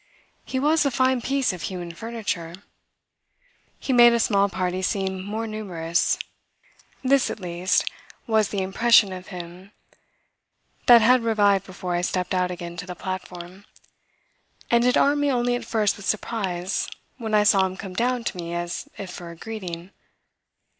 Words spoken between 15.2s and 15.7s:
me only at